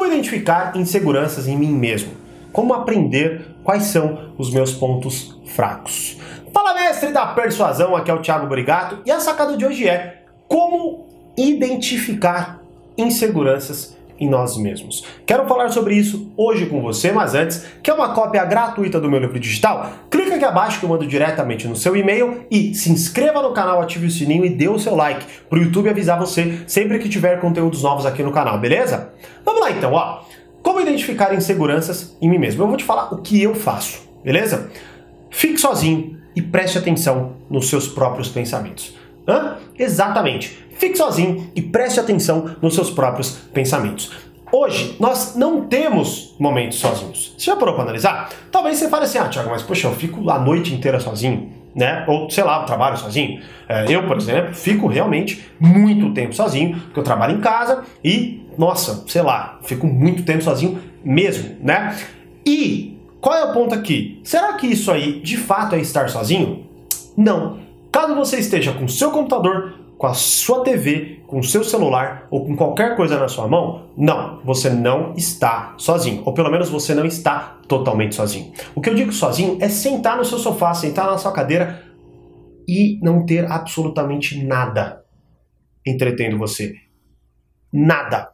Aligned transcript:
Como 0.00 0.10
identificar 0.10 0.74
inseguranças 0.76 1.46
em 1.46 1.58
mim 1.58 1.72
mesmo? 1.72 2.12
Como 2.54 2.72
aprender 2.72 3.54
quais 3.62 3.82
são 3.82 4.32
os 4.38 4.50
meus 4.50 4.72
pontos 4.72 5.38
fracos? 5.44 6.16
Fala, 6.54 6.72
mestre 6.72 7.12
da 7.12 7.26
persuasão, 7.26 7.94
aqui 7.94 8.10
é 8.10 8.14
o 8.14 8.22
Thiago 8.22 8.46
Brigato 8.46 9.00
e 9.04 9.10
a 9.10 9.20
sacada 9.20 9.58
de 9.58 9.66
hoje 9.66 9.86
é 9.86 10.22
como 10.48 11.06
identificar 11.36 12.62
inseguranças 12.96 13.94
em 14.18 14.26
nós 14.26 14.56
mesmos. 14.56 15.04
Quero 15.26 15.46
falar 15.46 15.68
sobre 15.68 15.96
isso 15.96 16.32
hoje 16.34 16.64
com 16.64 16.80
você, 16.80 17.12
mas 17.12 17.34
antes, 17.34 17.66
quer 17.82 17.92
uma 17.92 18.14
cópia 18.14 18.42
gratuita 18.46 18.98
do 18.98 19.10
meu 19.10 19.20
livro 19.20 19.38
digital? 19.38 19.90
Aqui 20.40 20.46
abaixo 20.46 20.78
que 20.80 20.86
eu 20.86 20.88
mando 20.88 21.06
diretamente 21.06 21.68
no 21.68 21.76
seu 21.76 21.94
e-mail 21.94 22.46
e 22.50 22.74
se 22.74 22.90
inscreva 22.90 23.42
no 23.42 23.52
canal, 23.52 23.82
ative 23.82 24.06
o 24.06 24.10
sininho 24.10 24.42
e 24.42 24.48
dê 24.48 24.70
o 24.70 24.78
seu 24.78 24.96
like 24.96 25.22
para 25.50 25.58
o 25.58 25.62
YouTube 25.62 25.90
avisar 25.90 26.18
você 26.18 26.62
sempre 26.66 26.98
que 26.98 27.10
tiver 27.10 27.38
conteúdos 27.42 27.82
novos 27.82 28.06
aqui 28.06 28.22
no 28.22 28.32
canal, 28.32 28.58
beleza? 28.58 29.12
Vamos 29.44 29.60
lá 29.60 29.70
então, 29.70 29.92
ó. 29.92 30.22
Como 30.62 30.80
identificar 30.80 31.34
inseguranças 31.34 32.16
em 32.22 32.30
mim 32.30 32.38
mesmo? 32.38 32.62
Eu 32.62 32.68
vou 32.68 32.78
te 32.78 32.84
falar 32.84 33.12
o 33.12 33.18
que 33.18 33.42
eu 33.42 33.54
faço, 33.54 34.00
beleza? 34.24 34.70
Fique 35.28 35.58
sozinho 35.58 36.18
e 36.34 36.40
preste 36.40 36.78
atenção 36.78 37.34
nos 37.50 37.68
seus 37.68 37.86
próprios 37.86 38.30
pensamentos. 38.30 38.96
Hã? 39.28 39.58
Exatamente. 39.78 40.58
Fique 40.78 40.96
sozinho 40.96 41.50
e 41.54 41.60
preste 41.60 42.00
atenção 42.00 42.56
nos 42.62 42.74
seus 42.74 42.90
próprios 42.90 43.32
pensamentos. 43.52 44.10
Hoje, 44.52 44.96
nós 44.98 45.36
não 45.36 45.66
temos 45.66 46.34
momentos 46.38 46.78
sozinhos. 46.78 47.34
Você 47.38 47.46
já 47.46 47.56
parou 47.56 47.74
para 47.74 47.84
analisar? 47.84 48.30
Talvez 48.50 48.78
você 48.78 48.88
fale 48.88 49.04
assim, 49.04 49.18
ah, 49.18 49.28
Thiago, 49.28 49.48
mas 49.48 49.62
poxa, 49.62 49.86
eu 49.86 49.94
fico 49.94 50.28
a 50.28 50.40
noite 50.40 50.74
inteira 50.74 50.98
sozinho, 50.98 51.52
né? 51.74 52.04
Ou, 52.08 52.28
sei 52.28 52.42
lá, 52.42 52.60
eu 52.60 52.66
trabalho 52.66 52.96
sozinho. 52.96 53.40
É, 53.68 53.84
eu, 53.88 54.06
por 54.08 54.16
exemplo, 54.16 54.52
fico 54.52 54.88
realmente 54.88 55.48
muito 55.60 56.12
tempo 56.12 56.34
sozinho, 56.34 56.80
porque 56.80 56.98
eu 56.98 57.04
trabalho 57.04 57.36
em 57.36 57.40
casa 57.40 57.84
e, 58.02 58.44
nossa, 58.58 59.04
sei 59.06 59.22
lá, 59.22 59.60
fico 59.62 59.86
muito 59.86 60.24
tempo 60.24 60.42
sozinho 60.42 60.80
mesmo, 61.04 61.56
né? 61.62 61.96
E 62.44 62.98
qual 63.20 63.36
é 63.36 63.44
o 63.44 63.52
ponto 63.52 63.72
aqui? 63.72 64.20
Será 64.24 64.54
que 64.54 64.66
isso 64.66 64.90
aí, 64.90 65.20
de 65.20 65.36
fato, 65.36 65.76
é 65.76 65.78
estar 65.78 66.08
sozinho? 66.08 66.66
Não. 67.16 67.60
Caso 67.92 68.14
você 68.14 68.38
esteja 68.38 68.72
com 68.72 68.88
seu 68.88 69.10
computador, 69.10 69.74
com 70.00 70.06
a 70.06 70.14
sua 70.14 70.64
TV, 70.64 71.20
com 71.26 71.40
o 71.40 71.44
seu 71.44 71.62
celular 71.62 72.26
ou 72.30 72.46
com 72.46 72.56
qualquer 72.56 72.96
coisa 72.96 73.20
na 73.20 73.28
sua 73.28 73.46
mão, 73.46 73.90
não, 73.98 74.40
você 74.42 74.70
não 74.70 75.12
está 75.12 75.74
sozinho. 75.76 76.22
Ou 76.24 76.32
pelo 76.32 76.50
menos 76.50 76.70
você 76.70 76.94
não 76.94 77.04
está 77.04 77.58
totalmente 77.68 78.14
sozinho. 78.14 78.50
O 78.74 78.80
que 78.80 78.88
eu 78.88 78.94
digo 78.94 79.12
sozinho 79.12 79.58
é 79.60 79.68
sentar 79.68 80.16
no 80.16 80.24
seu 80.24 80.38
sofá, 80.38 80.72
sentar 80.72 81.04
na 81.04 81.18
sua 81.18 81.32
cadeira 81.32 81.84
e 82.66 82.98
não 83.02 83.26
ter 83.26 83.44
absolutamente 83.44 84.42
nada 84.42 85.04
entretendo 85.86 86.38
você. 86.38 86.72
Nada. 87.70 88.30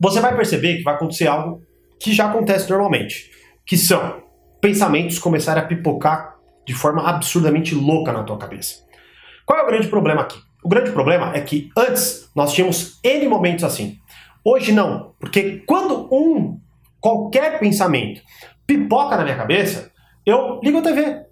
Você 0.00 0.18
vai 0.20 0.34
perceber 0.34 0.78
que 0.78 0.82
vai 0.82 0.96
acontecer 0.96 1.28
algo 1.28 1.62
que 2.00 2.12
já 2.12 2.28
acontece 2.28 2.68
normalmente, 2.68 3.30
que 3.64 3.76
são 3.76 4.24
pensamentos 4.60 5.20
começarem 5.20 5.62
a 5.62 5.66
pipocar 5.66 6.34
de 6.66 6.74
forma 6.74 7.08
absurdamente 7.08 7.76
louca 7.76 8.12
na 8.12 8.24
tua 8.24 8.36
cabeça. 8.36 8.84
Qual 9.46 9.56
é 9.56 9.62
o 9.62 9.66
grande 9.66 9.86
problema 9.86 10.22
aqui? 10.22 10.47
O 10.62 10.68
grande 10.68 10.90
problema 10.90 11.32
é 11.34 11.40
que 11.40 11.70
antes 11.76 12.30
nós 12.34 12.52
tínhamos 12.52 12.98
N 13.02 13.28
momentos 13.28 13.64
assim. 13.64 13.98
Hoje 14.44 14.72
não, 14.72 15.14
porque 15.20 15.62
quando 15.66 16.08
um 16.12 16.58
qualquer 17.00 17.58
pensamento 17.58 18.20
pipoca 18.66 19.16
na 19.16 19.24
minha 19.24 19.36
cabeça, 19.36 19.90
eu 20.26 20.60
ligo 20.62 20.78
a 20.78 20.82
TV, 20.82 21.22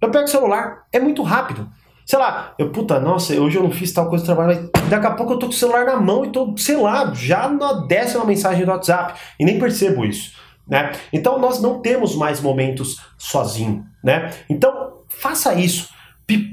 eu 0.00 0.10
pego 0.10 0.24
o 0.24 0.28
celular, 0.28 0.86
é 0.92 1.00
muito 1.00 1.22
rápido. 1.22 1.68
Sei 2.06 2.18
lá, 2.18 2.54
eu, 2.56 2.70
puta, 2.70 3.00
nossa, 3.00 3.34
hoje 3.34 3.56
eu 3.56 3.62
não 3.64 3.70
fiz 3.72 3.92
tal 3.92 4.08
coisa 4.08 4.24
do 4.24 4.26
trabalho, 4.26 4.70
mas 4.72 4.88
daqui 4.88 5.06
a 5.06 5.10
pouco 5.10 5.32
eu 5.32 5.38
tô 5.38 5.46
com 5.46 5.52
o 5.52 5.56
celular 5.56 5.84
na 5.84 5.96
mão 5.96 6.24
e 6.24 6.30
tô, 6.30 6.56
sei 6.56 6.76
lá, 6.76 7.12
já 7.12 7.48
na 7.48 7.72
décima 7.86 8.24
mensagem 8.24 8.64
do 8.64 8.70
WhatsApp 8.70 9.18
e 9.40 9.44
nem 9.44 9.58
percebo 9.58 10.04
isso, 10.04 10.32
né? 10.68 10.92
Então 11.12 11.38
nós 11.40 11.60
não 11.60 11.80
temos 11.80 12.14
mais 12.14 12.40
momentos 12.40 13.00
sozinho, 13.18 13.84
né? 14.04 14.30
Então 14.48 15.02
faça 15.08 15.54
isso 15.54 15.88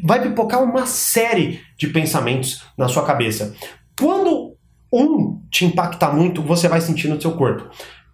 vai 0.03 0.21
pipocar 0.21 0.63
uma 0.63 0.85
série 0.85 1.61
de 1.77 1.87
pensamentos 1.87 2.63
na 2.77 2.87
sua 2.87 3.05
cabeça. 3.05 3.55
Quando 3.99 4.55
um 4.91 5.41
te 5.49 5.65
impacta 5.65 6.09
muito, 6.11 6.41
você 6.41 6.67
vai 6.67 6.79
sentir 6.79 7.07
no 7.07 7.19
seu 7.19 7.31
corpo. 7.31 7.67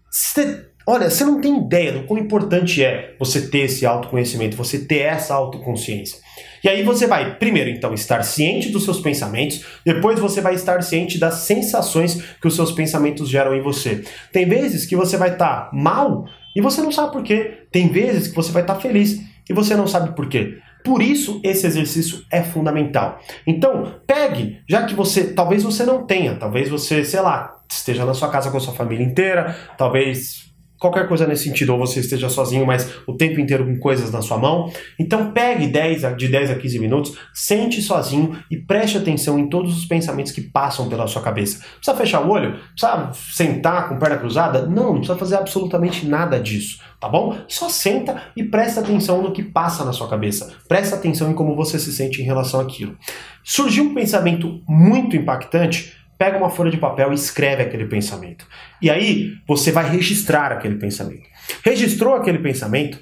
Você, 0.09 0.65
olha, 0.87 1.09
você 1.09 1.25
não 1.25 1.41
tem 1.41 1.57
ideia 1.57 1.91
do 1.91 2.03
quão 2.03 2.17
importante 2.17 2.83
é 2.83 3.15
você 3.19 3.47
ter 3.47 3.65
esse 3.65 3.85
autoconhecimento, 3.85 4.55
você 4.55 4.79
ter 4.79 4.99
essa 4.99 5.33
autoconsciência. 5.33 6.19
E 6.63 6.69
aí 6.69 6.83
você 6.83 7.05
vai, 7.05 7.37
primeiro, 7.37 7.69
então, 7.69 7.93
estar 7.93 8.23
ciente 8.23 8.69
dos 8.69 8.85
seus 8.85 8.99
pensamentos, 8.99 9.65
depois 9.85 10.19
você 10.19 10.41
vai 10.41 10.55
estar 10.55 10.81
ciente 10.81 11.17
das 11.17 11.35
sensações 11.39 12.21
que 12.41 12.47
os 12.47 12.55
seus 12.55 12.71
pensamentos 12.71 13.29
geram 13.29 13.53
em 13.53 13.61
você. 13.61 14.03
Tem 14.31 14.47
vezes 14.47 14.85
que 14.85 14.95
você 14.95 15.17
vai 15.17 15.33
estar 15.33 15.65
tá 15.65 15.69
mal 15.73 16.25
e 16.55 16.61
você 16.61 16.81
não 16.81 16.91
sabe 16.91 17.11
por 17.11 17.23
quê. 17.23 17.65
Tem 17.71 17.87
vezes 17.89 18.29
que 18.29 18.35
você 18.35 18.51
vai 18.51 18.63
estar 18.63 18.75
tá 18.75 18.79
feliz 18.79 19.19
e 19.49 19.53
você 19.53 19.75
não 19.75 19.87
sabe 19.87 20.15
por 20.15 20.27
quê. 20.27 20.57
Por 20.89 21.03
isso 21.03 21.39
esse 21.43 21.67
exercício 21.67 22.25
é 22.31 22.41
fundamental. 22.41 23.19
Então, 23.45 23.93
pegue, 24.07 24.59
já 24.67 24.87
que 24.87 24.95
você, 24.95 25.35
talvez 25.35 25.61
você 25.61 25.85
não 25.85 26.03
tenha, 26.03 26.33
talvez 26.33 26.67
você, 26.67 27.05
sei 27.05 27.21
lá, 27.21 27.61
esteja 27.69 28.03
na 28.05 28.15
sua 28.15 28.29
casa 28.29 28.49
com 28.49 28.59
sua 28.59 28.73
família 28.73 29.05
inteira, 29.05 29.55
talvez 29.77 30.48
qualquer 30.79 31.07
coisa 31.07 31.27
nesse 31.27 31.43
sentido, 31.43 31.73
ou 31.73 31.79
você 31.79 31.99
esteja 31.99 32.29
sozinho, 32.29 32.65
mas 32.65 32.89
o 33.05 33.13
tempo 33.13 33.39
inteiro 33.39 33.65
com 33.65 33.77
coisas 33.77 34.11
na 34.11 34.21
sua 34.21 34.37
mão. 34.37 34.71
Então 34.97 35.31
pegue 35.31 35.67
10 35.67 36.15
de 36.17 36.27
10 36.27 36.51
a 36.51 36.55
15 36.55 36.79
minutos, 36.79 37.17
sente 37.33 37.81
sozinho 37.81 38.37
e 38.49 38.57
preste 38.57 38.97
atenção 38.97 39.37
em 39.37 39.49
todos 39.49 39.77
os 39.77 39.85
pensamentos 39.85 40.31
que 40.31 40.41
passam 40.41 40.87
pela 40.87 41.05
sua 41.05 41.21
cabeça. 41.21 41.59
Precisa 41.75 41.97
fechar 41.97 42.21
o 42.21 42.29
olho? 42.29 42.57
Precisa 42.71 43.11
sentar 43.13 43.89
com 43.89 43.99
perna 43.99 44.17
cruzada? 44.17 44.65
Não, 44.65 44.93
não 44.93 44.95
precisa 44.95 45.17
fazer 45.17 45.35
absolutamente 45.35 46.07
nada 46.07 46.39
disso, 46.39 46.79
tá 46.99 47.09
bom? 47.09 47.37
Só 47.47 47.67
senta 47.67 48.23
e 48.35 48.43
presta 48.43 48.79
atenção 48.79 49.21
no 49.21 49.33
que 49.33 49.43
passa 49.43 49.83
na 49.83 49.91
sua 49.91 50.07
cabeça. 50.07 50.53
Presta 50.67 50.95
atenção 50.95 51.29
em 51.29 51.33
como 51.33 51.55
você 51.55 51.77
se 51.77 51.91
sente 51.91 52.21
em 52.21 52.25
relação 52.25 52.59
àquilo. 52.59 52.97
Surgiu 53.43 53.83
um 53.83 53.93
pensamento 53.93 54.61
muito 54.67 55.15
impactante, 55.15 55.98
pega 56.19 56.37
uma 56.37 56.49
folha 56.49 56.69
de 56.69 56.77
papel 56.77 57.11
e 57.11 57.15
escreve 57.15 57.63
aquele 57.63 57.85
pensamento. 57.85 58.45
E 58.81 58.89
aí 58.89 59.31
você 59.47 59.71
vai 59.71 59.89
registrar 59.89 60.51
aquele 60.51 60.75
pensamento. 60.75 61.23
Registrou 61.63 62.13
aquele 62.13 62.39
pensamento, 62.39 62.99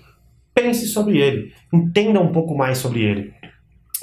pense 0.54 0.88
sobre 0.88 1.18
ele, 1.18 1.52
entenda 1.74 2.22
um 2.22 2.32
pouco 2.32 2.56
mais 2.56 2.78
sobre 2.78 3.02
ele. 3.02 3.34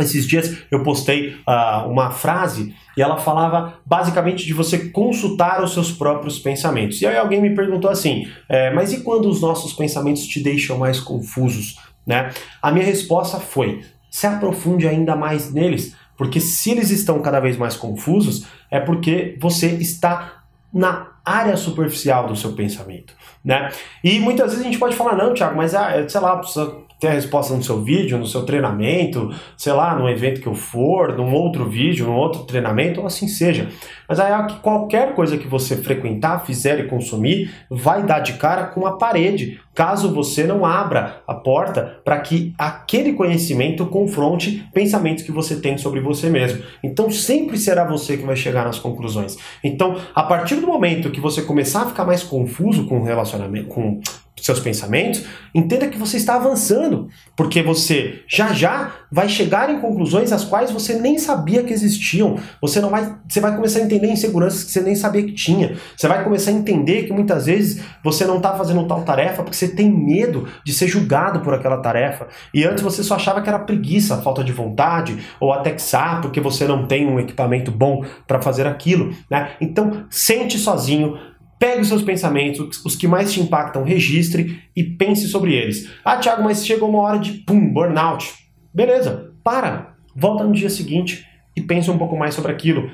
Esses 0.00 0.26
dias 0.26 0.58
eu 0.68 0.82
postei 0.82 1.36
uh, 1.48 1.88
uma 1.88 2.10
frase 2.10 2.74
e 2.96 3.02
ela 3.02 3.16
falava 3.16 3.78
basicamente 3.86 4.44
de 4.44 4.52
você 4.52 4.90
consultar 4.90 5.62
os 5.62 5.72
seus 5.72 5.92
próprios 5.92 6.36
pensamentos. 6.40 7.00
E 7.00 7.06
aí 7.06 7.16
alguém 7.16 7.40
me 7.40 7.54
perguntou 7.54 7.88
assim: 7.88 8.28
é, 8.48 8.72
mas 8.74 8.92
e 8.92 9.02
quando 9.02 9.28
os 9.28 9.40
nossos 9.40 9.72
pensamentos 9.72 10.26
te 10.26 10.42
deixam 10.42 10.76
mais 10.76 10.98
confusos? 10.98 11.78
Né? 12.04 12.30
A 12.60 12.72
minha 12.72 12.84
resposta 12.84 13.38
foi: 13.38 13.82
se 14.10 14.26
aprofunde 14.26 14.88
ainda 14.88 15.14
mais 15.14 15.52
neles, 15.52 15.94
porque 16.16 16.40
se 16.40 16.70
eles 16.70 16.90
estão 16.90 17.20
cada 17.20 17.40
vez 17.40 17.56
mais 17.56 17.76
confusos, 17.76 18.46
é 18.70 18.80
porque 18.80 19.36
você 19.40 19.68
está 19.76 20.44
na 20.72 21.13
área 21.24 21.56
superficial 21.56 22.26
do 22.26 22.36
seu 22.36 22.52
pensamento, 22.52 23.14
né? 23.44 23.70
E 24.02 24.18
muitas 24.18 24.50
vezes 24.50 24.60
a 24.60 24.64
gente 24.64 24.78
pode 24.78 24.94
falar, 24.94 25.16
não, 25.16 25.32
Thiago, 25.32 25.56
mas 25.56 25.74
ah, 25.74 26.06
sei 26.08 26.20
lá, 26.20 26.36
precisa 26.36 26.84
ter 27.00 27.08
a 27.08 27.12
resposta 27.12 27.54
no 27.54 27.62
seu 27.62 27.82
vídeo, 27.82 28.18
no 28.18 28.26
seu 28.26 28.44
treinamento, 28.44 29.30
sei 29.56 29.72
lá, 29.72 29.94
no 29.94 30.08
evento 30.08 30.40
que 30.40 30.46
eu 30.46 30.54
for, 30.54 31.14
num 31.16 31.32
outro 31.34 31.68
vídeo, 31.68 32.06
num 32.06 32.16
outro 32.16 32.44
treinamento, 32.44 33.00
ou 33.00 33.06
assim 33.06 33.28
seja. 33.28 33.68
Mas 34.08 34.20
aí 34.20 34.32
é 34.32 34.46
qualquer 34.62 35.14
coisa 35.14 35.36
que 35.36 35.46
você 35.46 35.76
frequentar, 35.76 36.44
fizer 36.44 36.78
e 36.78 36.88
consumir, 36.88 37.52
vai 37.70 38.02
dar 38.02 38.20
de 38.20 38.34
cara 38.34 38.64
com 38.64 38.86
a 38.86 38.96
parede, 38.96 39.60
caso 39.74 40.14
você 40.14 40.44
não 40.44 40.64
abra 40.64 41.22
a 41.26 41.34
porta 41.34 42.00
para 42.04 42.18
que 42.20 42.54
aquele 42.56 43.12
conhecimento 43.14 43.84
confronte 43.86 44.66
pensamentos 44.72 45.24
que 45.24 45.32
você 45.32 45.56
tem 45.56 45.76
sobre 45.76 46.00
você 46.00 46.30
mesmo. 46.30 46.62
Então 46.82 47.10
sempre 47.10 47.58
será 47.58 47.84
você 47.84 48.16
que 48.16 48.24
vai 48.24 48.36
chegar 48.36 48.64
nas 48.64 48.78
conclusões. 48.78 49.36
Então, 49.62 49.96
a 50.14 50.22
partir 50.22 50.56
do 50.56 50.66
momento 50.66 51.10
que 51.14 51.20
você 51.20 51.42
começar 51.42 51.82
a 51.82 51.86
ficar 51.86 52.04
mais 52.04 52.22
confuso 52.22 52.86
com 52.86 53.00
o 53.00 53.04
relacionamento, 53.04 53.68
com 53.68 54.00
seus 54.42 54.60
pensamentos, 54.60 55.24
entenda 55.54 55.88
que 55.88 55.96
você 55.96 56.16
está 56.16 56.34
avançando, 56.34 57.08
porque 57.36 57.62
você 57.62 58.22
já 58.28 58.52
já 58.52 58.92
vai 59.10 59.28
chegar 59.28 59.70
em 59.70 59.80
conclusões 59.80 60.32
as 60.32 60.44
quais 60.44 60.70
você 60.70 60.94
nem 60.94 61.18
sabia 61.18 61.62
que 61.62 61.72
existiam. 61.72 62.36
Você 62.60 62.80
não 62.80 62.90
vai, 62.90 63.16
você 63.28 63.40
vai 63.40 63.54
começar 63.54 63.78
a 63.78 63.82
entender 63.82 64.08
inseguranças 64.08 64.64
que 64.64 64.72
você 64.72 64.80
nem 64.80 64.94
sabia 64.96 65.22
que 65.22 65.32
tinha. 65.32 65.76
Você 65.96 66.08
vai 66.08 66.24
começar 66.24 66.50
a 66.50 66.54
entender 66.54 67.04
que 67.04 67.12
muitas 67.12 67.46
vezes 67.46 67.82
você 68.02 68.24
não 68.24 68.38
está 68.38 68.54
fazendo 68.56 68.86
tal 68.86 69.02
tarefa 69.02 69.42
porque 69.42 69.56
você 69.56 69.68
tem 69.68 69.90
medo 69.90 70.48
de 70.64 70.72
ser 70.72 70.88
julgado 70.88 71.40
por 71.40 71.54
aquela 71.54 71.78
tarefa. 71.78 72.26
E 72.52 72.64
antes 72.64 72.82
você 72.82 73.02
só 73.02 73.14
achava 73.14 73.40
que 73.40 73.48
era 73.48 73.58
preguiça, 73.58 74.20
falta 74.20 74.42
de 74.42 74.52
vontade, 74.52 75.18
ou 75.40 75.52
até 75.52 75.70
que 75.70 75.82
sabe 75.82 76.22
porque 76.22 76.40
você 76.40 76.66
não 76.66 76.86
tem 76.86 77.06
um 77.06 77.20
equipamento 77.20 77.70
bom 77.70 78.04
para 78.26 78.42
fazer 78.42 78.66
aquilo, 78.66 79.14
né? 79.30 79.52
Então, 79.60 80.04
sente 80.10 80.58
sozinho, 80.58 81.16
Pegue 81.64 81.80
os 81.80 81.88
seus 81.88 82.02
pensamentos, 82.02 82.84
os 82.84 82.94
que 82.94 83.08
mais 83.08 83.32
te 83.32 83.40
impactam, 83.40 83.84
registre 83.84 84.62
e 84.76 84.84
pense 84.84 85.26
sobre 85.28 85.54
eles. 85.54 85.90
Ah, 86.04 86.18
Thiago, 86.18 86.44
mas 86.44 86.66
chegou 86.66 86.90
uma 86.90 87.00
hora 87.00 87.18
de 87.18 87.32
pum, 87.32 87.72
burnout. 87.72 88.34
Beleza, 88.74 89.32
para, 89.42 89.94
volta 90.14 90.44
no 90.44 90.52
dia 90.52 90.68
seguinte 90.68 91.26
e 91.56 91.62
pensa 91.62 91.90
um 91.90 91.96
pouco 91.96 92.18
mais 92.18 92.34
sobre 92.34 92.52
aquilo. 92.52 92.90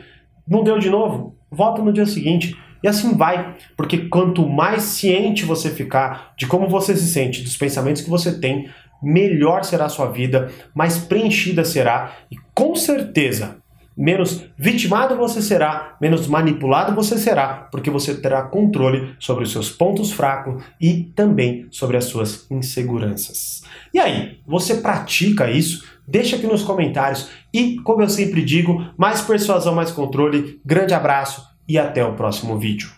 Não 0.47 0.63
deu 0.63 0.79
de 0.79 0.89
novo? 0.89 1.35
Volta 1.51 1.83
no 1.83 1.93
dia 1.93 2.07
seguinte. 2.07 2.57
E 2.81 2.87
assim 2.87 3.17
vai, 3.17 3.57
porque 3.77 4.07
quanto 4.07 4.49
mais 4.49 4.85
ciente 4.85 5.45
você 5.45 5.69
ficar 5.69 6.33
de 6.39 6.47
como 6.47 6.69
você 6.69 6.97
se 6.97 7.13
sente, 7.13 7.43
dos 7.43 7.57
pensamentos 7.57 8.03
que 8.03 8.09
você 8.09 8.39
tem, 8.39 8.71
melhor 9.03 9.65
será 9.65 9.87
a 9.87 9.89
sua 9.89 10.07
vida, 10.13 10.49
mais 10.73 10.97
preenchida 10.97 11.65
será 11.65 12.13
e 12.31 12.37
com 12.55 12.77
certeza 12.77 13.60
menos 14.01 14.47
vitimado 14.57 15.15
você 15.15 15.43
será, 15.43 15.97
menos 16.01 16.27
manipulado 16.27 16.95
você 16.95 17.19
será, 17.19 17.69
porque 17.71 17.91
você 17.91 18.15
terá 18.15 18.43
controle 18.43 19.15
sobre 19.19 19.45
os 19.45 19.53
seus 19.53 19.71
pontos 19.71 20.11
fracos 20.11 20.63
e 20.81 21.05
também 21.15 21.67
sobre 21.71 21.99
as 21.99 22.07
suas 22.07 22.51
inseguranças. 22.51 23.63
E 23.93 23.99
aí, 23.99 24.39
você 24.47 24.77
pratica 24.77 25.51
isso? 25.51 25.85
Deixa 26.09 26.37
aqui 26.37 26.47
nos 26.47 26.63
comentários 26.63 27.29
e, 27.53 27.77
como 27.81 28.03
eu 28.03 28.09
sempre 28.09 28.43
digo, 28.43 28.85
mais 28.97 29.21
persuasão, 29.21 29.75
mais 29.75 29.91
controle. 29.91 30.61
Grande 30.65 30.95
abraço 30.95 31.47
e 31.69 31.79
até 31.79 32.05
o 32.05 32.15
próximo 32.15 32.59
vídeo. 32.59 32.91